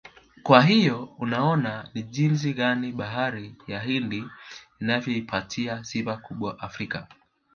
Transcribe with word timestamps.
Kwa 0.43 0.61
hiyo 0.63 1.03
unaona 1.19 1.89
ni 1.93 2.03
jinsi 2.03 2.53
gani 2.53 2.91
bahari 2.91 3.55
ya 3.67 3.79
Hindi 3.79 4.23
inavyoipatia 4.81 5.83
sifa 5.83 6.17
kubwa 6.17 6.59
Afrika 6.59 7.07